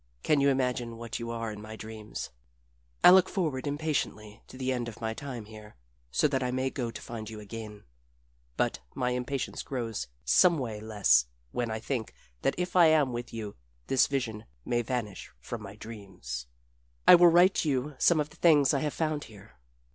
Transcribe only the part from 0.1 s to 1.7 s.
Can you imagine what you are in